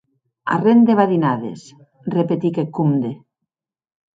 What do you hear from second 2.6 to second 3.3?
eth comde.